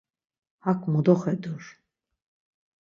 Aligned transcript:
Hak 0.67 0.87
mo 0.93 1.05
doxedur. 1.11 1.71